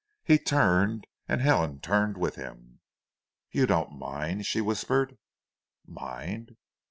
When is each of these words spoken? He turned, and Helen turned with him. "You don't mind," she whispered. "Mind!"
He 0.23 0.39
turned, 0.39 1.05
and 1.27 1.41
Helen 1.41 1.79
turned 1.79 2.17
with 2.17 2.33
him. 2.33 2.79
"You 3.51 3.67
don't 3.67 3.99
mind," 3.99 4.47
she 4.47 4.59
whispered. 4.59 5.19
"Mind!" 5.85 6.57